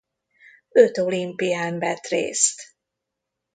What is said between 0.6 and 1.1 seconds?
Öt